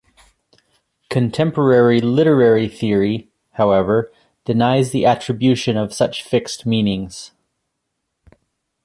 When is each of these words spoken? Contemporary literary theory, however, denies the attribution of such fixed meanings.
Contemporary 1.11 2.01
literary 2.01 2.67
theory, 2.67 3.29
however, 3.51 4.11
denies 4.45 4.89
the 4.91 5.05
attribution 5.05 5.77
of 5.77 5.93
such 5.93 6.23
fixed 6.23 6.65
meanings. 6.65 7.33